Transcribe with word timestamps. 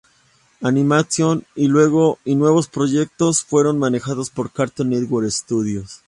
Animation 0.63 1.45
y 1.53 1.67
los 1.67 1.91
nuevos 2.25 2.67
proyectos 2.69 3.43
fueron 3.43 3.77
manejados 3.77 4.31
por 4.31 4.49
Cartoon 4.51 4.89
Network 4.89 5.29
Studios. 5.29 5.99